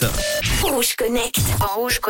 Connect. 0.00 0.29
Rouge 0.62 0.94
Connect. 0.96 1.40
En 1.60 1.80
Rouge. 1.80 2.00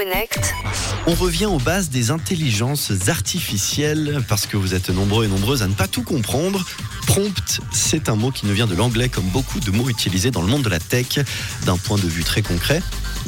On 1.06 1.14
revient 1.14 1.46
aux 1.46 1.58
bases 1.58 1.88
des 1.91 2.10
intelligences 2.10 2.92
artificielles 3.08 4.23
parce 4.29 4.46
que 4.46 4.57
vous 4.57 4.75
êtes 4.75 4.91
nombreux 4.91 5.25
et 5.25 5.29
nombreuses 5.29 5.62
à 5.62 5.69
ne 5.69 5.75
pas 5.75 5.88
tout 5.88 6.03
comprendre. 6.03 6.64
Prompt, 7.06 7.60
c'est 7.72 8.08
un 8.08 8.16
mot 8.16 8.30
qui 8.30 8.46
nous 8.46 8.52
vient 8.52 8.66
de 8.66 8.74
l'anglais 8.74 9.08
comme 9.08 9.24
beaucoup 9.26 9.60
de 9.60 9.71
mots 9.71 9.88
utilisés 9.88 10.30
dans 10.30 10.42
le 10.42 10.48
monde 10.48 10.62
de 10.62 10.68
la 10.68 10.78
tech. 10.78 11.21
D'un 11.64 11.76
point 11.76 11.96
de 11.96 12.06
vue 12.06 12.24
très 12.24 12.42
concret, 12.42 12.82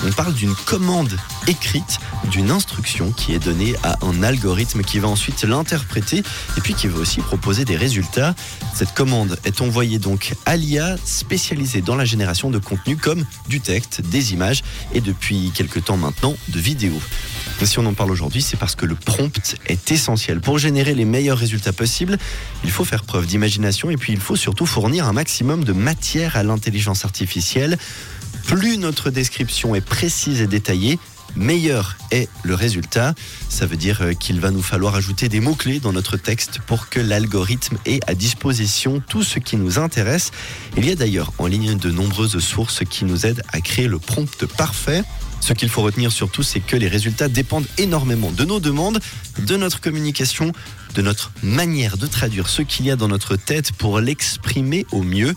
on 0.04 0.10
parle 0.10 0.34
d'une 0.34 0.54
commande 0.54 1.16
écrite, 1.46 1.98
d'une 2.30 2.50
instruction 2.50 3.12
qui 3.12 3.34
est 3.34 3.38
donnée 3.38 3.74
à 3.82 3.98
un 4.04 4.22
algorithme 4.22 4.82
qui 4.82 4.98
va 4.98 5.08
ensuite 5.08 5.44
l'interpréter 5.44 6.22
et 6.56 6.60
puis 6.60 6.74
qui 6.74 6.88
va 6.88 6.98
aussi 6.98 7.20
proposer 7.20 7.64
des 7.64 7.76
résultats. 7.76 8.34
Cette 8.74 8.94
commande 8.94 9.38
est 9.44 9.60
envoyée 9.60 9.98
donc 9.98 10.34
à 10.46 10.56
l'IA 10.56 10.96
spécialisée 11.04 11.82
dans 11.82 11.96
la 11.96 12.04
génération 12.04 12.50
de 12.50 12.58
contenu 12.58 12.96
comme 12.96 13.24
du 13.48 13.60
texte, 13.60 14.00
des 14.00 14.32
images 14.32 14.62
et 14.94 15.00
depuis 15.12 15.52
quelques 15.54 15.84
temps 15.84 15.96
maintenant 15.96 16.34
de 16.48 16.58
vidéos. 16.58 17.00
Si 17.62 17.78
on 17.78 17.86
en 17.86 17.92
parle 17.92 18.10
aujourd'hui, 18.10 18.42
c'est 18.42 18.56
parce 18.56 18.74
que 18.74 18.86
le 18.86 18.96
prompt 18.96 19.54
est 19.66 19.92
essentiel. 19.92 20.40
Pour 20.40 20.58
générer 20.58 20.94
les 20.94 21.04
meilleurs 21.04 21.38
résultats 21.38 21.72
possibles, 21.72 22.18
il 22.64 22.70
faut 22.70 22.84
faire 22.84 23.04
preuve 23.04 23.26
d'imagination 23.26 23.90
et 23.90 23.96
puis 23.96 24.12
il 24.12 24.18
faut 24.18 24.34
surtout 24.34 24.66
fournir 24.66 25.06
un 25.06 25.12
maximum 25.12 25.62
de 25.62 25.72
matière 25.72 26.36
à 26.36 26.42
l'intelligence 26.42 27.04
artificielle. 27.04 27.78
Plus 28.46 28.78
notre 28.78 29.10
description 29.10 29.76
est 29.76 29.80
précise 29.80 30.40
et 30.40 30.48
détaillée, 30.48 30.98
meilleur 31.36 31.96
est 32.10 32.28
le 32.42 32.54
résultat. 32.54 33.14
Ça 33.48 33.66
veut 33.66 33.76
dire 33.76 34.02
euh, 34.02 34.12
qu'il 34.12 34.40
va 34.40 34.50
nous 34.50 34.62
falloir 34.62 34.94
ajouter 34.94 35.28
des 35.28 35.40
mots-clés 35.40 35.80
dans 35.80 35.92
notre 35.92 36.16
texte 36.16 36.60
pour 36.66 36.88
que 36.88 37.00
l'algorithme 37.00 37.78
ait 37.86 38.00
à 38.06 38.14
disposition 38.14 39.02
tout 39.06 39.22
ce 39.22 39.38
qui 39.38 39.56
nous 39.56 39.78
intéresse. 39.78 40.30
Il 40.76 40.86
y 40.86 40.90
a 40.90 40.94
d'ailleurs 40.94 41.32
en 41.38 41.46
ligne 41.46 41.76
de 41.76 41.90
nombreuses 41.90 42.38
sources 42.38 42.82
qui 42.88 43.04
nous 43.04 43.26
aident 43.26 43.42
à 43.52 43.60
créer 43.60 43.88
le 43.88 43.98
prompt 43.98 44.44
parfait. 44.56 45.02
Ce 45.40 45.52
qu'il 45.54 45.68
faut 45.68 45.82
retenir 45.82 46.12
surtout, 46.12 46.44
c'est 46.44 46.60
que 46.60 46.76
les 46.76 46.86
résultats 46.86 47.28
dépendent 47.28 47.66
énormément 47.76 48.30
de 48.30 48.44
nos 48.44 48.60
demandes, 48.60 49.00
de 49.40 49.56
notre 49.56 49.80
communication, 49.80 50.52
de 50.94 51.02
notre 51.02 51.32
manière 51.42 51.96
de 51.96 52.06
traduire 52.06 52.48
ce 52.48 52.62
qu'il 52.62 52.86
y 52.86 52.92
a 52.92 52.96
dans 52.96 53.08
notre 53.08 53.34
tête 53.34 53.72
pour 53.72 53.98
l'exprimer 53.98 54.86
au 54.92 55.02
mieux. 55.02 55.34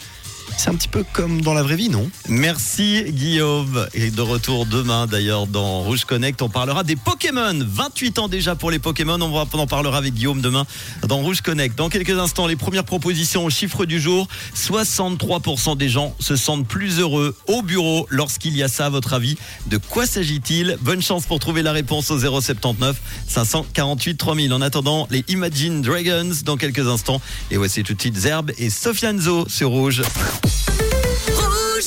C'est 0.58 0.70
un 0.70 0.76
petit 0.76 0.88
peu 0.88 1.04
comme 1.14 1.42
dans 1.42 1.54
la 1.54 1.64
vraie 1.64 1.76
vie, 1.76 1.90
non 1.90 2.10
Merci 2.30 3.04
Guillaume. 3.10 3.88
Et 3.94 4.10
de 4.10 4.22
retour 4.22 4.66
demain 4.66 5.06
d'ailleurs 5.06 5.48
dans 5.48 5.82
Rouge 5.82 6.06
Connect, 6.06 6.42
on 6.42 6.50
parlera 6.50 6.84
des 6.84 6.96
Pokémon. 6.96 7.54
28 7.60 8.20
ans 8.20 8.28
déjà 8.28 8.56
pour 8.56 8.72
les 8.72 8.80
Pokémon. 8.80 9.20
On 9.22 9.60
en 9.60 9.68
parlera 9.68 9.98
avec 9.98 10.14
Guillaume 10.14 10.42
demain 10.42 10.66
dans 11.08 11.18
Rouge 11.18 11.42
Connect. 11.42 11.78
Dans 11.78 11.90
quelques 11.90 12.18
instants, 12.18 12.48
les 12.48 12.56
premières 12.56 12.84
propositions 12.84 13.46
au 13.46 13.50
chiffre 13.50 13.86
du 13.86 14.00
jour. 14.00 14.28
63% 14.56 15.78
des 15.78 15.90
gens 15.90 16.16
se 16.20 16.36
sentent 16.36 16.68
plus 16.68 17.00
heureux 17.00 17.36
au 17.48 17.62
bureau 17.62 18.08
lorsqu'il 18.10 18.56
y 18.56 18.64
a 18.64 18.68
ça, 18.68 18.88
à 18.88 18.90
votre 18.90 19.14
avis. 19.14 19.38
De 19.68 19.78
quoi 19.78 20.06
s'agit-il 20.08 20.78
Bonne 20.82 21.02
chance 21.02 21.26
pour 21.26 21.40
trouver 21.40 21.64
la 21.64 21.72
réponse 21.72 22.12
au 22.12 22.20
079 22.20 23.00
548 23.28 24.16
3000. 24.18 24.54
En 24.54 24.62
attendant, 24.62 25.08
les 25.12 25.24
Imagine 25.28 25.82
Dragons 25.82 26.32
dans 26.44 26.58
quelques 26.58 26.88
instants. 26.88 27.22
Et 27.52 27.58
voici 27.58 27.84
tout 27.84 27.94
de 27.94 28.02
suite 28.02 28.18
Zerbe 28.18 28.52
et 28.58 28.70
Sofianzo 28.70 29.48
sur 29.50 29.70
Rouge. 29.70 30.02